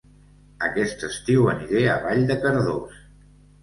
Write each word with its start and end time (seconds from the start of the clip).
Aquest 0.67 1.05
estiu 1.09 1.47
aniré 1.53 1.87
a 1.93 2.01
Vall 2.09 2.29
de 2.35 2.43
Cardós 2.43 3.03